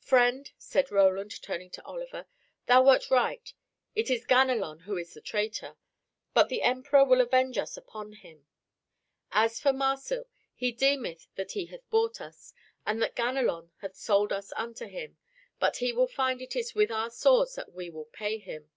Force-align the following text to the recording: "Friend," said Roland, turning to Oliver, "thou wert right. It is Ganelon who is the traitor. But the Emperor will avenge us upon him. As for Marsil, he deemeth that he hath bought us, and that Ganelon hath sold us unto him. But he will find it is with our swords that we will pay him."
"Friend," 0.00 0.50
said 0.58 0.90
Roland, 0.90 1.40
turning 1.42 1.70
to 1.70 1.84
Oliver, 1.84 2.26
"thou 2.66 2.82
wert 2.82 3.08
right. 3.08 3.52
It 3.94 4.10
is 4.10 4.26
Ganelon 4.26 4.80
who 4.80 4.96
is 4.96 5.14
the 5.14 5.20
traitor. 5.20 5.76
But 6.34 6.48
the 6.48 6.62
Emperor 6.62 7.04
will 7.04 7.20
avenge 7.20 7.56
us 7.56 7.76
upon 7.76 8.14
him. 8.14 8.46
As 9.30 9.60
for 9.60 9.70
Marsil, 9.72 10.24
he 10.56 10.72
deemeth 10.72 11.28
that 11.36 11.52
he 11.52 11.66
hath 11.66 11.88
bought 11.88 12.20
us, 12.20 12.52
and 12.84 13.00
that 13.00 13.14
Ganelon 13.14 13.70
hath 13.76 13.94
sold 13.94 14.32
us 14.32 14.52
unto 14.56 14.86
him. 14.88 15.18
But 15.60 15.76
he 15.76 15.92
will 15.92 16.08
find 16.08 16.42
it 16.42 16.56
is 16.56 16.74
with 16.74 16.90
our 16.90 17.08
swords 17.08 17.54
that 17.54 17.72
we 17.72 17.90
will 17.90 18.06
pay 18.06 18.38
him." 18.38 18.72